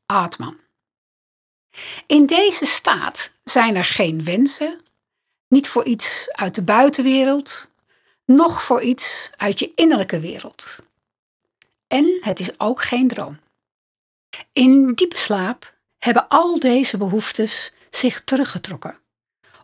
Atman. 0.07 0.57
In 2.07 2.27
deze 2.27 2.67
staat 2.67 3.33
zijn 3.45 3.77
er 3.77 3.85
geen 3.85 4.25
wensen, 4.25 4.81
niet 5.49 5.69
voor 5.69 5.85
iets 5.85 6.29
uit 6.33 6.55
de 6.55 6.63
buitenwereld, 6.63 7.71
noch 8.25 8.63
voor 8.63 8.83
iets 8.83 9.31
uit 9.37 9.59
je 9.59 9.73
innerlijke 9.75 10.21
wereld. 10.21 10.79
En 11.87 12.19
het 12.21 12.41
is 12.41 12.61
ook 12.61 12.83
geen 12.83 13.09
droom. 13.09 13.39
In 14.53 14.93
diepe 14.95 15.19
slaap 15.19 15.75
hebben 15.99 16.29
al 16.29 16.59
deze 16.59 16.97
behoeftes 16.97 17.73
zich 17.91 18.25
teruggetrokken 18.25 18.99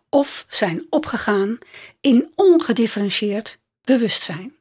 of 0.08 0.46
zijn 0.48 0.86
opgegaan 0.90 1.58
in 2.00 2.32
ongedifferentieerd 2.34 3.58
bewustzijn. 3.84 4.56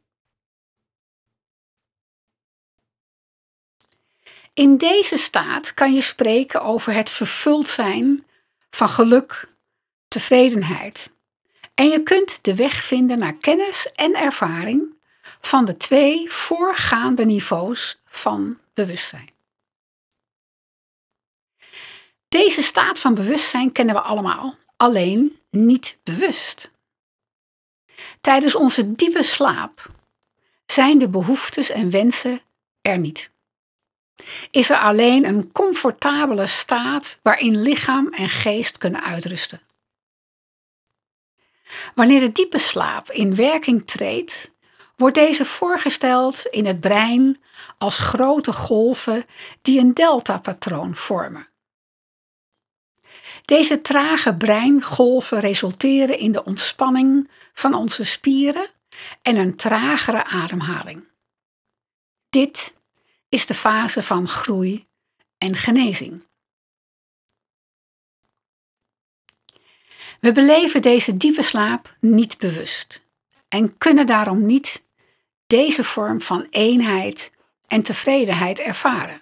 In 4.54 4.78
deze 4.78 5.18
staat 5.18 5.74
kan 5.74 5.94
je 5.94 6.02
spreken 6.02 6.62
over 6.62 6.94
het 6.94 7.10
vervuld 7.10 7.68
zijn 7.68 8.26
van 8.70 8.90
geluk, 8.90 9.50
tevredenheid. 10.08 11.12
En 11.74 11.88
je 11.88 12.04
kunt 12.04 12.44
de 12.44 12.56
weg 12.56 12.84
vinden 12.84 13.20
naar 13.20 13.38
kennis 13.38 13.92
en 13.92 14.16
ervaring 14.16 15.00
van 15.42 15.66
de 15.66 15.78
twee 15.78 16.32
voorgaande 16.32 17.26
niveaus 17.26 18.00
van 18.06 18.58
bewustzijn. 18.74 19.30
Deze 22.30 22.62
staat 22.62 23.00
van 23.00 23.14
bewustzijn 23.14 23.72
kennen 23.72 23.96
we 23.96 24.02
allemaal, 24.02 24.58
alleen 24.78 25.40
niet 25.50 25.98
bewust. 26.04 26.72
Tijdens 28.22 28.56
onze 28.56 28.96
diepe 28.96 29.24
slaap 29.24 29.92
zijn 30.66 31.00
de 31.00 31.10
behoeftes 31.10 31.70
en 31.70 31.90
wensen 31.90 32.42
er 32.82 33.00
niet. 33.00 33.32
Is 34.52 34.70
er 34.70 34.78
alleen 34.78 35.26
een 35.26 35.52
comfortabele 35.52 36.48
staat 36.48 37.20
waarin 37.22 37.62
lichaam 37.62 38.08
en 38.08 38.30
geest 38.30 38.78
kunnen 38.78 39.04
uitrusten. 39.04 39.62
Wanneer 41.96 42.20
de 42.20 42.32
diepe 42.32 42.58
slaap 42.58 43.12
in 43.12 43.36
werking 43.36 43.88
treedt, 43.88 44.52
wordt 44.96 45.16
deze 45.16 45.46
voorgesteld 45.46 46.46
in 46.46 46.66
het 46.66 46.80
brein 46.80 47.42
als 47.78 47.98
grote 47.98 48.54
golven 48.54 49.26
die 49.62 49.80
een 49.80 49.94
deltapatroon 49.94 50.96
vormen. 50.96 51.48
Deze 53.52 53.82
trage 53.82 54.36
breingolven 54.36 55.40
resulteren 55.40 56.18
in 56.18 56.32
de 56.32 56.44
ontspanning 56.44 57.30
van 57.54 57.74
onze 57.74 58.04
spieren 58.04 58.70
en 59.22 59.36
een 59.36 59.56
tragere 59.56 60.24
ademhaling. 60.24 61.08
Dit 62.30 62.76
is 63.30 63.46
de 63.46 63.54
fase 63.54 64.02
van 64.02 64.28
groei 64.28 64.88
en 65.38 65.56
genezing. 65.56 66.24
We 70.20 70.32
beleven 70.32 70.82
deze 70.82 71.18
diepe 71.18 71.44
slaap 71.44 71.96
niet 72.00 72.38
bewust 72.38 73.02
en 73.48 73.78
kunnen 73.78 74.08
daarom 74.08 74.46
niet 74.46 74.86
deze 75.48 75.84
vorm 75.84 76.22
van 76.22 76.48
eenheid 76.50 77.32
en 77.68 77.84
tevredenheid 77.84 78.60
ervaren. 78.60 79.22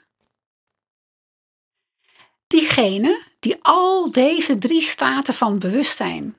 Diegene 2.47 3.27
die 3.39 3.57
al 3.61 4.11
deze 4.11 4.57
drie 4.57 4.81
staten 4.81 5.33
van 5.33 5.59
bewustzijn 5.59 6.37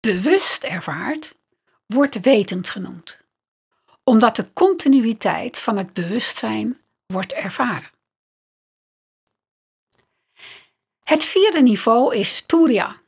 bewust 0.00 0.62
ervaart, 0.62 1.36
wordt 1.86 2.20
wetend 2.20 2.68
genoemd, 2.68 3.20
omdat 4.04 4.36
de 4.36 4.52
continuïteit 4.52 5.58
van 5.58 5.76
het 5.76 5.92
bewustzijn 5.92 6.80
wordt 7.06 7.32
ervaren. 7.32 7.90
Het 11.04 11.24
vierde 11.24 11.62
niveau 11.62 12.16
is 12.16 12.42
Turiya, 12.46 13.00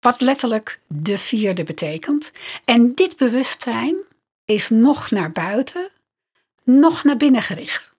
wat 0.00 0.20
letterlijk 0.20 0.80
de 0.86 1.18
vierde 1.18 1.64
betekent, 1.64 2.32
en 2.64 2.94
dit 2.94 3.16
bewustzijn 3.16 3.96
is 4.44 4.68
nog 4.68 5.10
naar 5.10 5.32
buiten, 5.32 5.90
nog 6.62 7.04
naar 7.04 7.16
binnen 7.16 7.42
gericht. 7.42 7.91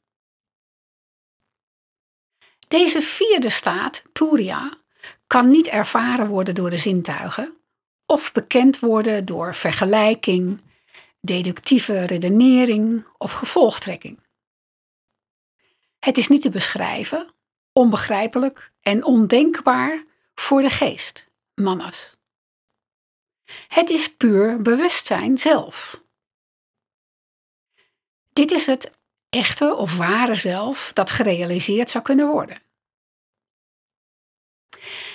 Deze 2.73 3.01
vierde 3.01 3.49
staat, 3.49 4.03
Turiya, 4.13 4.77
kan 5.27 5.49
niet 5.49 5.67
ervaren 5.67 6.27
worden 6.27 6.55
door 6.55 6.69
de 6.69 6.77
zintuigen 6.77 7.57
of 8.05 8.31
bekend 8.31 8.79
worden 8.79 9.25
door 9.25 9.55
vergelijking, 9.55 10.61
deductieve 11.21 12.05
redenering 12.05 13.05
of 13.17 13.31
gevolgtrekking. 13.31 14.19
Het 15.99 16.17
is 16.17 16.27
niet 16.27 16.41
te 16.41 16.49
beschrijven, 16.49 17.33
onbegrijpelijk 17.73 18.71
en 18.81 19.03
ondenkbaar 19.03 20.05
voor 20.35 20.61
de 20.61 20.69
geest, 20.69 21.27
manas. 21.55 22.17
Het 23.67 23.89
is 23.89 24.15
puur 24.15 24.61
bewustzijn 24.61 25.37
zelf. 25.37 26.03
Dit 28.33 28.51
is 28.51 28.65
het 28.65 28.91
echte 29.33 29.75
of 29.75 29.97
ware 29.97 30.35
zelf 30.35 30.91
dat 30.93 31.11
gerealiseerd 31.11 31.89
zou 31.89 32.03
kunnen 32.03 32.27
worden. 32.27 32.61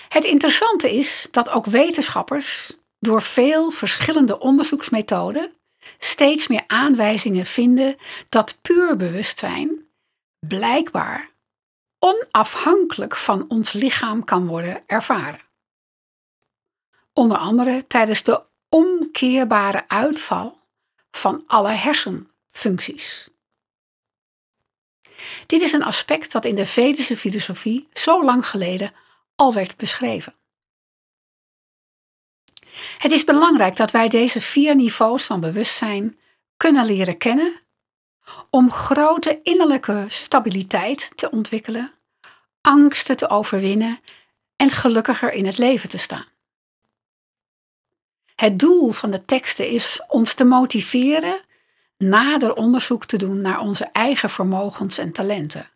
Het 0.09 0.25
interessante 0.25 0.95
is 0.97 1.29
dat 1.31 1.49
ook 1.49 1.67
wetenschappers 1.67 2.77
door 2.99 3.23
veel 3.23 3.71
verschillende 3.71 4.39
onderzoeksmethoden 4.39 5.53
steeds 5.99 6.47
meer 6.49 6.65
aanwijzingen 6.67 7.47
vinden 7.47 7.97
dat 8.29 8.59
puur 8.63 8.97
bewustzijn 8.97 9.87
blijkbaar 10.39 11.31
onafhankelijk 11.99 13.17
van 13.17 13.45
ons 13.49 13.73
lichaam 13.73 14.25
kan 14.25 14.47
worden 14.47 14.83
ervaren. 14.87 15.41
Onder 17.13 17.39
andere 17.39 17.87
tijdens 17.87 18.23
de 18.23 18.43
omkeerbare 18.69 19.89
uitval 19.89 20.59
van 21.11 21.45
alle 21.47 21.71
hersenfuncties. 21.71 23.29
Dit 25.47 25.63
is 25.63 25.73
een 25.73 25.83
aspect 25.83 26.33
dat 26.33 26.45
in 26.45 26.55
de 26.55 26.67
Vedische 26.67 27.17
filosofie 27.17 27.89
zo 27.93 28.25
lang 28.25 28.47
geleden 28.47 28.93
al 29.35 29.53
werd 29.55 29.77
beschreven. 29.77 30.35
Het 32.99 33.13
is 33.13 33.25
belangrijk 33.25 33.77
dat 33.77 33.91
wij 33.91 34.09
deze 34.09 34.41
vier 34.41 34.77
niveaus 34.77 35.25
van 35.25 35.41
bewustzijn 35.41 36.19
kunnen 36.57 36.87
leren 36.87 37.19
kennen 37.19 37.61
om 38.51 38.71
grote 38.71 39.41
innerlijke 39.43 40.05
stabiliteit 40.09 41.13
te 41.17 41.31
ontwikkelen, 41.31 41.93
angsten 42.61 43.17
te 43.17 43.29
overwinnen 43.29 44.01
en 44.57 44.71
gelukkiger 44.71 45.33
in 45.33 45.47
het 45.47 45.59
leven 45.59 45.89
te 45.89 45.99
staan. 45.99 46.27
Het 48.35 48.59
doel 48.59 48.91
van 48.91 49.11
de 49.11 49.25
teksten 49.25 49.69
is 49.69 50.01
ons 50.09 50.35
te 50.35 50.45
motiveren 50.45 51.41
nader 51.99 52.55
onderzoek 52.55 53.05
te 53.05 53.17
doen 53.17 53.41
naar 53.41 53.61
onze 53.61 53.85
eigen 53.85 54.31
vermogens 54.31 54.99
en 54.99 55.13
talenten. 55.13 55.71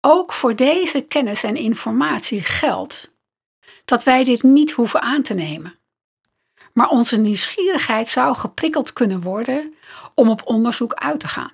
Ook 0.00 0.32
voor 0.32 0.56
deze 0.56 1.00
kennis 1.00 1.42
en 1.42 1.56
informatie 1.56 2.42
geldt 2.42 3.12
dat 3.84 4.04
wij 4.04 4.24
dit 4.24 4.42
niet 4.42 4.70
hoeven 4.70 5.00
aan 5.00 5.22
te 5.22 5.34
nemen. 5.34 5.78
Maar 6.72 6.88
onze 6.88 7.16
nieuwsgierigheid 7.16 8.08
zou 8.08 8.36
geprikkeld 8.36 8.92
kunnen 8.92 9.20
worden 9.20 9.74
om 10.14 10.30
op 10.30 10.46
onderzoek 10.46 10.94
uit 10.94 11.20
te 11.20 11.28
gaan. 11.28 11.52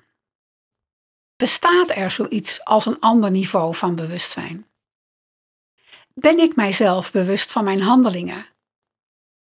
Bestaat 1.35 1.89
er 1.89 2.11
zoiets 2.11 2.63
als 2.63 2.85
een 2.85 2.99
ander 2.99 3.31
niveau 3.31 3.75
van 3.75 3.95
bewustzijn? 3.95 4.67
Ben 6.13 6.39
ik 6.39 6.55
mijzelf 6.55 7.11
bewust 7.11 7.51
van 7.51 7.63
mijn 7.63 7.81
handelingen? 7.81 8.45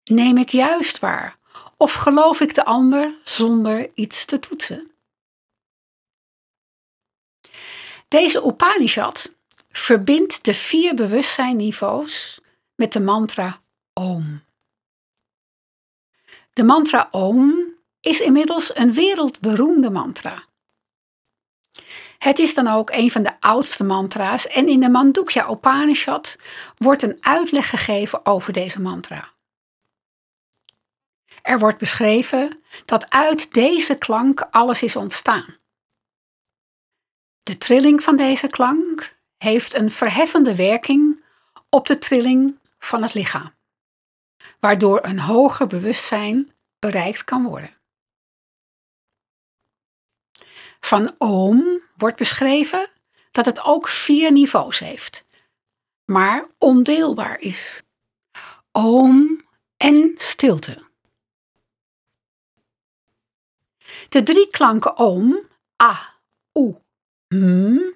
Neem 0.04 0.36
ik 0.36 0.48
juist 0.48 0.98
waar 0.98 1.38
of 1.76 1.92
geloof 1.92 2.40
ik 2.40 2.54
de 2.54 2.64
ander 2.64 3.14
zonder 3.24 3.90
iets 3.94 4.24
te 4.24 4.38
toetsen? 4.38 4.90
Deze 8.08 8.46
Upanishad 8.46 9.34
verbindt 9.70 10.44
de 10.44 10.54
vier 10.54 10.94
bewustzijnniveaus 10.94 12.40
met 12.74 12.92
de 12.92 13.00
mantra 13.00 13.60
Om. 13.92 14.42
De 16.52 16.64
mantra 16.64 17.08
Om 17.10 17.74
is 18.00 18.20
inmiddels 18.20 18.76
een 18.76 18.92
wereldberoemde 18.92 19.90
mantra. 19.90 20.44
Het 22.18 22.38
is 22.38 22.54
dan 22.54 22.66
ook 22.68 22.90
een 22.90 23.10
van 23.10 23.22
de 23.22 23.40
oudste 23.40 23.84
mantra's 23.84 24.46
en 24.46 24.68
in 24.68 24.80
de 24.80 24.90
Mandukya 24.90 25.50
Upanishad 25.50 26.36
wordt 26.76 27.02
een 27.02 27.16
uitleg 27.20 27.70
gegeven 27.70 28.26
over 28.26 28.52
deze 28.52 28.80
mantra. 28.80 29.33
Er 31.44 31.58
wordt 31.58 31.78
beschreven 31.78 32.62
dat 32.84 33.10
uit 33.10 33.52
deze 33.52 33.98
klank 33.98 34.40
alles 34.40 34.82
is 34.82 34.96
ontstaan. 34.96 35.56
De 37.42 37.58
trilling 37.58 38.02
van 38.02 38.16
deze 38.16 38.48
klank 38.48 39.16
heeft 39.36 39.74
een 39.74 39.90
verheffende 39.90 40.54
werking 40.54 41.24
op 41.68 41.86
de 41.86 41.98
trilling 41.98 42.58
van 42.78 43.02
het 43.02 43.14
lichaam, 43.14 43.54
waardoor 44.60 45.04
een 45.04 45.18
hoger 45.18 45.66
bewustzijn 45.66 46.54
bereikt 46.78 47.24
kan 47.24 47.44
worden. 47.44 47.76
Van 50.80 51.14
oom 51.18 51.80
wordt 51.96 52.16
beschreven 52.16 52.90
dat 53.30 53.46
het 53.46 53.64
ook 53.64 53.88
vier 53.88 54.32
niveaus 54.32 54.78
heeft, 54.78 55.26
maar 56.04 56.46
ondeelbaar 56.58 57.38
is. 57.38 57.82
Oom 58.72 59.46
en 59.76 60.14
stilte. 60.16 60.92
De 64.08 64.22
drie 64.22 64.50
klanken 64.50 64.96
oom, 64.96 65.48
a, 65.82 66.14
u, 66.52 66.76
m 67.28 67.92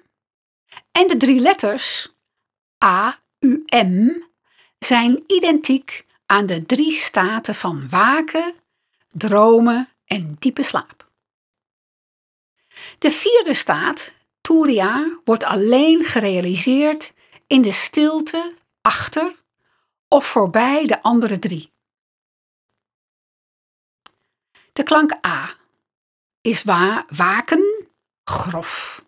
en 0.91 1.07
de 1.07 1.17
drie 1.17 1.39
letters 1.39 2.13
a, 2.83 3.21
u, 3.39 3.63
m 3.85 4.23
zijn 4.79 5.23
identiek 5.27 6.05
aan 6.25 6.45
de 6.45 6.65
drie 6.65 6.91
staten 6.91 7.55
van 7.55 7.89
waken, 7.89 8.55
dromen 9.07 9.89
en 10.05 10.35
diepe 10.39 10.63
slaap. 10.63 11.11
De 12.99 13.11
vierde 13.11 13.53
staat, 13.53 14.13
Turiya, 14.41 15.19
wordt 15.23 15.43
alleen 15.43 16.03
gerealiseerd 16.03 17.13
in 17.47 17.61
de 17.61 17.71
stilte 17.71 18.53
achter 18.81 19.35
of 20.07 20.25
voorbij 20.25 20.85
de 20.85 21.01
andere 21.01 21.39
drie. 21.39 21.71
De 24.73 24.83
klank 24.83 25.25
A 25.25 25.58
is 26.41 26.63
wa 26.63 27.05
waken, 27.09 27.87
grof. 28.23 29.05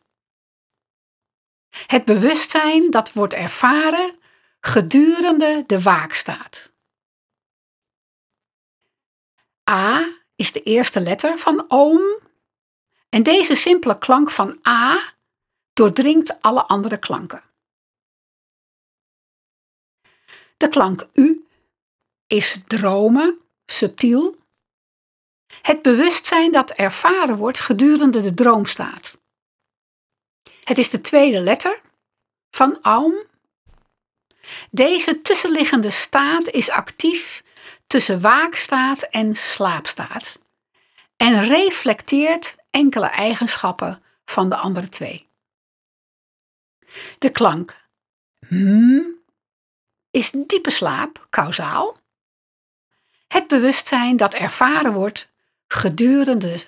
Het 1.69 2.05
bewustzijn 2.05 2.91
dat 2.91 3.13
wordt 3.13 3.33
ervaren 3.33 4.19
gedurende 4.59 5.63
de 5.67 5.81
waakstaat. 5.81 6.71
A 9.69 10.19
is 10.35 10.51
de 10.51 10.61
eerste 10.61 11.01
letter 11.01 11.37
van 11.37 11.65
oom 11.67 12.19
en 13.09 13.23
deze 13.23 13.55
simpele 13.55 13.97
klank 13.97 14.31
van 14.31 14.59
A 14.67 15.13
doordringt 15.73 16.41
alle 16.41 16.63
andere 16.63 16.97
klanken. 16.97 17.43
De 20.57 20.69
klank 20.69 21.07
U 21.13 21.47
is 22.27 22.59
dromen, 22.67 23.39
subtiel. 23.65 24.39
Het 25.61 25.81
bewustzijn 25.81 26.51
dat 26.51 26.71
ervaren 26.71 27.37
wordt 27.37 27.59
gedurende 27.59 28.21
de 28.21 28.33
droomstaat. 28.33 29.17
Het 30.63 30.77
is 30.77 30.89
de 30.89 31.01
tweede 31.01 31.39
letter 31.39 31.79
van 32.49 32.79
Aum. 32.81 33.29
Deze 34.71 35.21
tussenliggende 35.21 35.89
staat 35.89 36.47
is 36.47 36.69
actief 36.69 37.43
tussen 37.87 38.21
waakstaat 38.21 39.01
en 39.01 39.35
slaapstaat 39.35 40.39
en 41.17 41.43
reflecteert 41.43 42.55
enkele 42.69 43.07
eigenschappen 43.07 44.03
van 44.25 44.49
de 44.49 44.55
andere 44.55 44.89
twee. 44.89 45.29
De 47.19 47.29
klank 47.29 47.79
m 48.49 49.01
is 50.11 50.31
diepe 50.31 50.69
slaap, 50.69 51.27
kausaal. 51.29 51.97
Het 53.27 53.47
bewustzijn 53.47 54.17
dat 54.17 54.33
ervaren 54.33 54.93
wordt 54.93 55.30
gedurende 55.73 56.67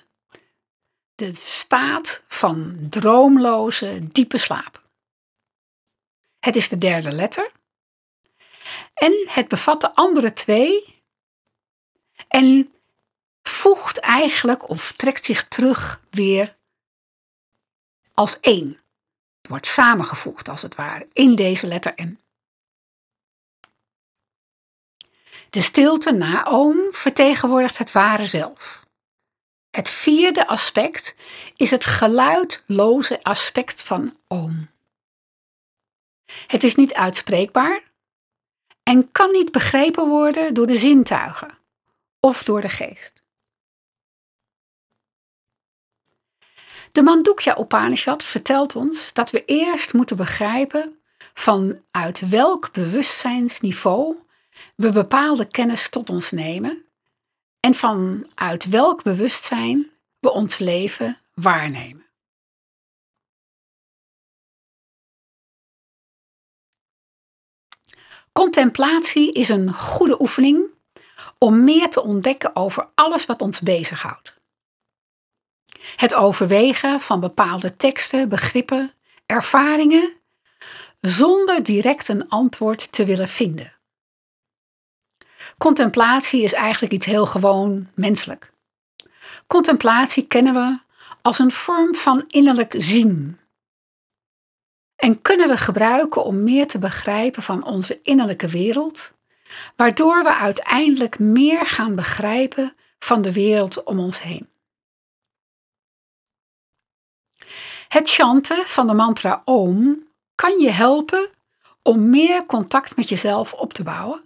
de 1.14 1.34
staat 1.34 2.24
van 2.28 2.86
droomloze, 2.90 4.08
diepe 4.08 4.38
slaap. 4.38 4.82
Het 6.38 6.56
is 6.56 6.68
de 6.68 6.78
derde 6.78 7.12
letter. 7.12 7.52
En 8.94 9.26
het 9.28 9.48
bevat 9.48 9.80
de 9.80 9.94
andere 9.94 10.32
twee 10.32 11.02
en 12.28 12.74
voegt 13.42 13.98
eigenlijk 13.98 14.68
of 14.68 14.92
trekt 14.92 15.24
zich 15.24 15.48
terug 15.48 16.00
weer 16.10 16.56
als 18.14 18.40
één. 18.40 18.68
Het 19.40 19.48
wordt 19.48 19.66
samengevoegd 19.66 20.48
als 20.48 20.62
het 20.62 20.74
ware 20.74 21.08
in 21.12 21.34
deze 21.34 21.66
letter 21.66 21.92
M. 21.96 22.16
De 25.50 25.60
stilte 25.60 26.12
na 26.12 26.46
oom 26.46 26.92
vertegenwoordigt 26.92 27.78
het 27.78 27.92
ware 27.92 28.26
zelf. 28.26 28.83
Het 29.74 29.90
vierde 29.90 30.46
aspect 30.46 31.14
is 31.56 31.70
het 31.70 31.84
geluidloze 31.84 33.22
aspect 33.22 33.82
van 33.82 34.16
oom. 34.28 34.70
Het 36.46 36.64
is 36.64 36.74
niet 36.74 36.94
uitspreekbaar 36.94 37.82
en 38.82 39.12
kan 39.12 39.30
niet 39.30 39.52
begrepen 39.52 40.08
worden 40.08 40.54
door 40.54 40.66
de 40.66 40.76
zintuigen 40.76 41.58
of 42.20 42.42
door 42.42 42.60
de 42.60 42.68
geest. 42.68 43.22
De 46.92 47.02
Mandukya 47.02 47.58
Upanishad 47.58 48.24
vertelt 48.24 48.76
ons 48.76 49.12
dat 49.12 49.30
we 49.30 49.44
eerst 49.44 49.92
moeten 49.92 50.16
begrijpen 50.16 50.98
vanuit 51.32 52.28
welk 52.28 52.72
bewustzijnsniveau 52.72 54.16
we 54.76 54.92
bepaalde 54.92 55.46
kennis 55.46 55.88
tot 55.88 56.10
ons 56.10 56.30
nemen 56.30 56.84
en 57.64 57.74
vanuit 57.74 58.64
welk 58.64 59.02
bewustzijn 59.02 59.90
we 60.18 60.30
ons 60.30 60.58
leven 60.58 61.18
waarnemen. 61.34 62.06
Contemplatie 68.32 69.32
is 69.32 69.48
een 69.48 69.72
goede 69.72 70.20
oefening 70.20 70.70
om 71.38 71.64
meer 71.64 71.90
te 71.90 72.02
ontdekken 72.02 72.56
over 72.56 72.88
alles 72.94 73.26
wat 73.26 73.42
ons 73.42 73.60
bezighoudt. 73.60 74.34
Het 75.96 76.14
overwegen 76.14 77.00
van 77.00 77.20
bepaalde 77.20 77.76
teksten, 77.76 78.28
begrippen, 78.28 78.92
ervaringen, 79.26 80.12
zonder 81.00 81.62
direct 81.62 82.08
een 82.08 82.28
antwoord 82.28 82.92
te 82.92 83.04
willen 83.04 83.28
vinden. 83.28 83.73
Contemplatie 85.58 86.42
is 86.42 86.52
eigenlijk 86.52 86.92
iets 86.92 87.06
heel 87.06 87.26
gewoon 87.26 87.88
menselijk. 87.94 88.52
Contemplatie 89.46 90.26
kennen 90.26 90.54
we 90.54 90.78
als 91.22 91.38
een 91.38 91.50
vorm 91.50 91.94
van 91.94 92.24
innerlijk 92.28 92.74
zien. 92.78 93.38
En 94.96 95.22
kunnen 95.22 95.48
we 95.48 95.56
gebruiken 95.56 96.24
om 96.24 96.42
meer 96.42 96.66
te 96.66 96.78
begrijpen 96.78 97.42
van 97.42 97.64
onze 97.64 98.00
innerlijke 98.02 98.48
wereld, 98.48 99.14
waardoor 99.76 100.22
we 100.22 100.34
uiteindelijk 100.34 101.18
meer 101.18 101.66
gaan 101.66 101.94
begrijpen 101.94 102.76
van 102.98 103.22
de 103.22 103.32
wereld 103.32 103.82
om 103.82 103.98
ons 103.98 104.22
heen. 104.22 104.48
Het 107.88 108.10
chanten 108.10 108.66
van 108.66 108.86
de 108.86 108.94
mantra 108.94 109.42
Om 109.44 110.08
kan 110.34 110.58
je 110.58 110.70
helpen 110.70 111.28
om 111.82 112.10
meer 112.10 112.46
contact 112.46 112.96
met 112.96 113.08
jezelf 113.08 113.52
op 113.52 113.72
te 113.72 113.82
bouwen 113.82 114.24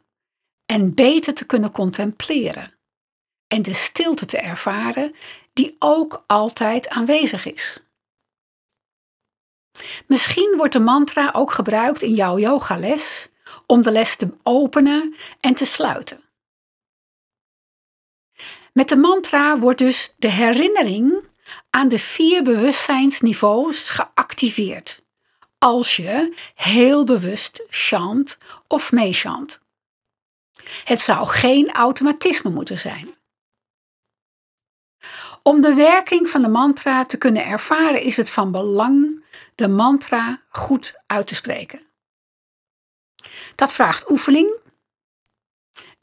en 0.72 0.94
beter 0.94 1.34
te 1.34 1.46
kunnen 1.46 1.70
contempleren 1.70 2.74
en 3.46 3.62
de 3.62 3.74
stilte 3.74 4.26
te 4.26 4.38
ervaren 4.38 5.14
die 5.52 5.76
ook 5.78 6.24
altijd 6.26 6.88
aanwezig 6.88 7.52
is. 7.52 7.82
Misschien 10.06 10.54
wordt 10.56 10.72
de 10.72 10.80
mantra 10.80 11.30
ook 11.32 11.50
gebruikt 11.50 12.02
in 12.02 12.14
jouw 12.14 12.38
yogales 12.38 13.28
om 13.66 13.82
de 13.82 13.90
les 13.90 14.16
te 14.16 14.28
openen 14.42 15.14
en 15.40 15.54
te 15.54 15.64
sluiten. 15.64 16.22
Met 18.72 18.88
de 18.88 18.96
mantra 18.96 19.58
wordt 19.58 19.78
dus 19.78 20.14
de 20.16 20.30
herinnering 20.30 21.24
aan 21.70 21.88
de 21.88 21.98
vier 21.98 22.42
bewustzijnsniveaus 22.42 23.88
geactiveerd 23.88 25.02
als 25.58 25.96
je 25.96 26.34
heel 26.54 27.04
bewust 27.04 27.64
chant 27.68 28.38
of 28.66 28.92
meechant. 28.92 29.60
Het 30.84 31.00
zou 31.00 31.26
geen 31.26 31.72
automatisme 31.72 32.50
moeten 32.50 32.78
zijn. 32.78 33.16
Om 35.42 35.60
de 35.60 35.74
werking 35.74 36.28
van 36.28 36.42
de 36.42 36.48
mantra 36.48 37.04
te 37.04 37.18
kunnen 37.18 37.44
ervaren 37.44 38.02
is 38.02 38.16
het 38.16 38.30
van 38.30 38.52
belang 38.52 39.24
de 39.54 39.68
mantra 39.68 40.42
goed 40.48 40.94
uit 41.06 41.26
te 41.26 41.34
spreken. 41.34 41.86
Dat 43.54 43.72
vraagt 43.72 44.10
oefening 44.10 44.60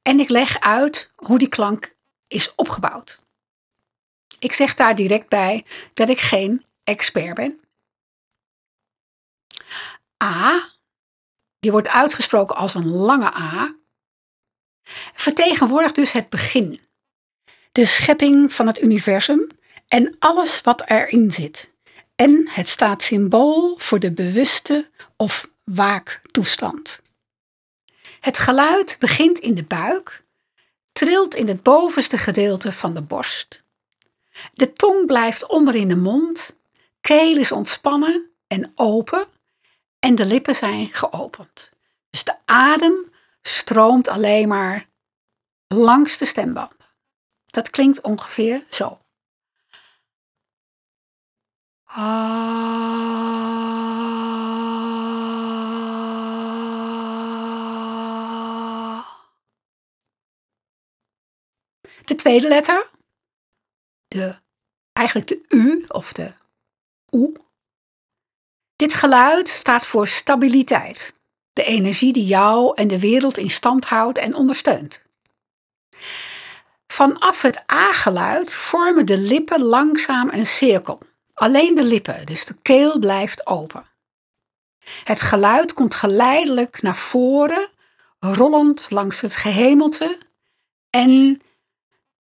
en 0.01 0.19
ik 0.19 0.29
leg 0.29 0.59
uit 0.59 1.11
hoe 1.15 1.37
die 1.37 1.49
klank 1.49 1.95
is 2.27 2.55
opgebouwd. 2.55 3.23
Ik 4.39 4.51
zeg 4.51 4.73
daar 4.73 4.95
direct 4.95 5.29
bij 5.29 5.65
dat 5.93 6.09
ik 6.09 6.19
geen 6.19 6.65
expert 6.83 7.35
ben. 7.35 7.59
A, 10.23 10.69
die 11.59 11.71
wordt 11.71 11.87
uitgesproken 11.87 12.55
als 12.55 12.73
een 12.73 12.87
lange 12.87 13.35
A, 13.35 13.75
vertegenwoordigt 15.13 15.95
dus 15.95 16.11
het 16.11 16.29
begin, 16.29 16.79
de 17.71 17.85
schepping 17.85 18.53
van 18.53 18.67
het 18.67 18.81
universum 18.81 19.47
en 19.87 20.15
alles 20.19 20.61
wat 20.61 20.89
erin 20.89 21.31
zit. 21.31 21.73
En 22.15 22.49
het 22.49 22.67
staat 22.67 23.03
symbool 23.03 23.75
voor 23.77 23.99
de 23.99 24.11
bewuste 24.11 24.89
of 25.17 25.49
waaktoestand. 25.63 27.01
Het 28.19 28.39
geluid 28.39 28.97
begint 28.99 29.39
in 29.39 29.55
de 29.55 29.63
buik, 29.63 30.23
trilt 30.91 31.35
in 31.35 31.47
het 31.47 31.63
bovenste 31.63 32.17
gedeelte 32.17 32.71
van 32.71 32.93
de 32.93 33.01
borst. 33.01 33.63
De 34.53 34.73
tong 34.73 35.05
blijft 35.05 35.45
onder 35.47 35.75
in 35.75 35.87
de 35.87 35.95
mond, 35.95 36.59
keel 37.01 37.37
is 37.37 37.51
ontspannen 37.51 38.29
en 38.47 38.71
open 38.75 39.27
en 39.99 40.15
de 40.15 40.25
lippen 40.25 40.55
zijn 40.55 40.93
geopend. 40.93 41.71
Dus 42.09 42.23
de 42.23 42.35
adem 42.45 43.13
stroomt 43.47 44.07
alleen 44.07 44.47
maar 44.47 44.89
langs 45.67 46.17
de 46.17 46.25
stembanden. 46.25 46.77
Dat 47.45 47.69
klinkt 47.69 48.01
ongeveer 48.01 48.65
zo. 48.69 48.99
De 62.05 62.15
tweede 62.15 62.47
letter, 62.47 62.89
de, 64.07 64.35
eigenlijk 64.93 65.27
de 65.27 65.45
U 65.47 65.85
of 65.87 66.13
de 66.13 66.33
OE. 67.11 67.33
Dit 68.75 68.93
geluid 68.93 69.47
staat 69.47 69.87
voor 69.87 70.07
stabiliteit, 70.07 71.13
de 71.55 71.63
energie 71.63 72.13
die 72.13 72.25
jou 72.25 72.71
en 72.75 72.87
de 72.87 72.99
wereld 72.99 73.37
in 73.37 73.49
stand 73.49 73.85
houdt 73.85 74.17
en 74.17 74.35
ondersteunt. 74.35 75.03
Vanaf 76.87 77.41
het 77.41 77.63
A-geluid 77.71 78.53
vormen 78.53 79.05
de 79.05 79.17
lippen 79.17 79.61
langzaam 79.61 80.29
een 80.29 80.45
cirkel. 80.45 80.99
Alleen 81.33 81.75
de 81.75 81.83
lippen, 81.83 82.25
dus 82.25 82.45
de 82.45 82.55
keel 82.61 82.99
blijft 82.99 83.47
open. 83.47 83.85
Het 85.03 85.21
geluid 85.21 85.73
komt 85.73 85.95
geleidelijk 85.95 86.81
naar 86.81 86.95
voren, 86.95 87.69
rollend 88.19 88.89
langs 88.89 89.21
het 89.21 89.35
gehemelte 89.35 90.17
en 90.89 91.41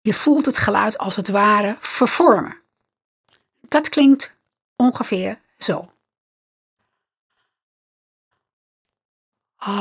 je 0.02 0.14
voelt 0.14 0.46
het 0.46 0.58
geluid 0.58 0.98
als 0.98 1.16
het 1.16 1.28
ware 1.28 1.78
vervormen. 1.80 2.58
Dat 3.62 3.90
klinkt 3.90 4.36
ongeveer 4.76 5.40
zo. 5.58 5.93
Dat 9.64 9.72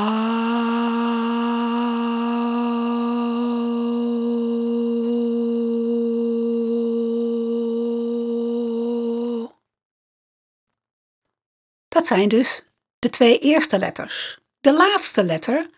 zijn 12.07 12.27
dus 12.27 12.65
de 12.99 13.09
twee 13.09 13.39
eerste 13.39 13.77
letters. 13.77 14.39
De 14.59 14.73
laatste 14.73 15.23
letter, 15.23 15.69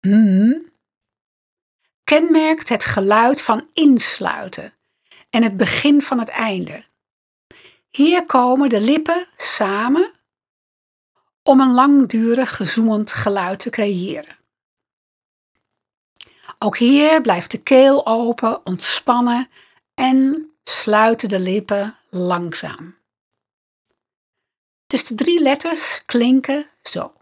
mm, 0.00 0.72
kenmerkt 2.04 2.68
het 2.68 2.84
geluid 2.84 3.42
van 3.42 3.68
insluiten 3.72 4.72
en 5.30 5.42
het 5.42 5.56
begin 5.56 6.00
van 6.00 6.18
het 6.18 6.28
einde. 6.28 6.84
Hier 7.90 8.26
komen 8.26 8.68
de 8.68 8.80
lippen 8.80 9.26
samen 9.36 10.17
om 11.48 11.60
een 11.60 11.72
langdurig 11.72 12.56
gezoemend 12.56 13.12
geluid 13.12 13.58
te 13.58 13.70
creëren. 13.70 14.36
Ook 16.58 16.76
hier 16.76 17.20
blijft 17.20 17.50
de 17.50 17.62
keel 17.62 18.06
open, 18.06 18.66
ontspannen 18.66 19.48
en 19.94 20.50
sluiten 20.64 21.28
de 21.28 21.40
lippen 21.40 21.96
langzaam. 22.10 22.96
Dus 24.86 25.06
de 25.06 25.14
drie 25.14 25.40
letters 25.40 26.04
klinken 26.04 26.66
zo. 26.82 27.12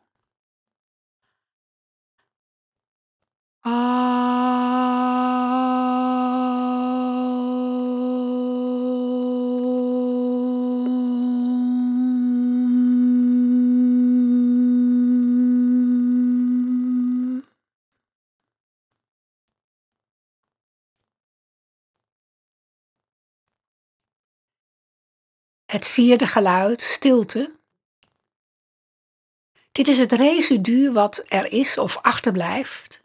Het 25.77 25.87
vierde 25.87 26.27
geluid, 26.27 26.81
stilte. 26.81 27.55
Dit 29.73 29.89
is 29.89 29.99
het 29.99 30.13
residu 30.13 30.93
wat 30.93 31.25
er 31.29 31.53
is 31.53 31.79
of 31.79 31.97
achterblijft 31.97 33.05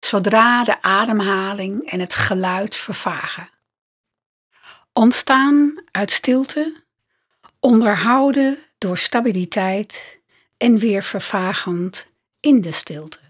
zodra 0.00 0.64
de 0.64 0.82
ademhaling 0.82 1.90
en 1.90 2.00
het 2.00 2.14
geluid 2.14 2.76
vervagen. 2.76 3.50
Ontstaan 4.92 5.84
uit 5.90 6.10
stilte, 6.10 6.84
onderhouden 7.60 8.58
door 8.78 8.98
stabiliteit 8.98 10.20
en 10.56 10.78
weer 10.78 11.02
vervagend 11.02 12.06
in 12.40 12.60
de 12.60 12.72
stilte. 12.72 13.20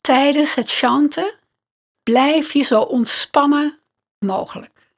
Tijdens 0.00 0.54
het 0.54 0.70
chanten 0.70 1.40
blijf 2.02 2.52
je 2.52 2.62
zo 2.62 2.80
ontspannen 2.80 3.80
mogelijk. 4.18 4.90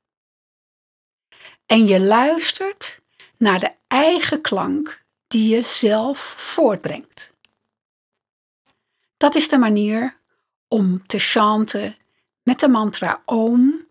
En 1.67 1.87
je 1.87 2.01
luistert 2.01 3.01
naar 3.37 3.61
de 3.61 3.73
eigen 3.87 4.41
klank 4.41 5.05
die 5.27 5.49
je 5.49 5.63
zelf 5.63 6.19
voortbrengt. 6.19 7.33
Dat 9.17 9.35
is 9.35 9.49
de 9.49 9.59
manier 9.59 10.21
om 10.69 11.07
te 11.07 11.19
chanten 11.19 11.97
met 12.43 12.61
de 12.61 12.69
mantra 12.69 13.23
Om, 13.25 13.87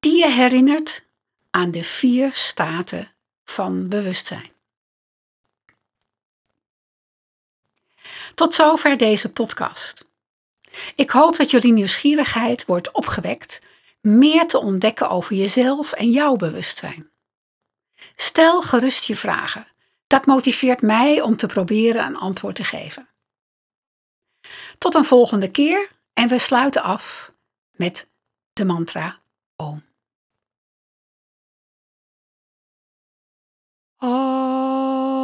die 0.00 0.16
je 0.16 0.28
herinnert 0.28 1.04
aan 1.50 1.70
de 1.70 1.84
vier 1.84 2.32
staten 2.32 3.12
van 3.44 3.88
bewustzijn. 3.88 4.50
Tot 8.34 8.54
zover 8.54 8.96
deze 8.96 9.32
podcast. 9.32 10.09
Ik 10.94 11.10
hoop 11.10 11.36
dat 11.36 11.50
jullie 11.50 11.72
nieuwsgierigheid 11.72 12.64
wordt 12.64 12.92
opgewekt 12.92 13.60
meer 14.00 14.46
te 14.46 14.58
ontdekken 14.58 15.10
over 15.10 15.36
jezelf 15.36 15.92
en 15.92 16.10
jouw 16.10 16.36
bewustzijn. 16.36 17.10
Stel 18.16 18.62
gerust 18.62 19.04
je 19.04 19.16
vragen 19.16 19.66
dat 20.06 20.26
motiveert 20.26 20.82
mij 20.82 21.20
om 21.20 21.36
te 21.36 21.46
proberen 21.46 22.04
een 22.04 22.16
antwoord 22.16 22.54
te 22.54 22.64
geven. 22.64 23.08
Tot 24.78 24.94
een 24.94 25.04
volgende 25.04 25.50
keer 25.50 25.90
en 26.12 26.28
we 26.28 26.38
sluiten 26.38 26.82
af 26.82 27.32
met 27.70 28.10
de 28.52 28.64
mantra 28.64 29.20
Om. 29.56 29.84
Om. 33.98 35.19